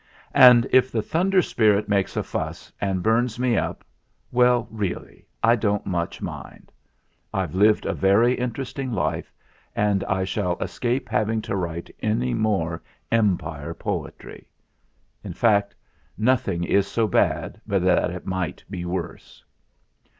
[0.33, 3.83] And if the Thunder Spirit makes a fuss and burns me up
[4.31, 6.71] well, really I don't much mind.
[7.31, 9.31] I've lived a very interesting life,
[9.75, 14.49] and I shall escape having to write any more Empire poetry.
[15.23, 15.75] In fact,
[16.17, 19.45] nothing is so bad but that it might be worse."